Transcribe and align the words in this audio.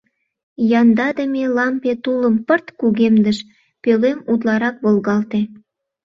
Яндадыме 0.79 1.43
лампе 1.57 1.91
тулым 2.03 2.35
пырт 2.47 2.67
кугемдыш, 2.79 3.37
пӧлем 3.81 4.19
утларак 4.31 4.75
волгалте. 4.83 5.41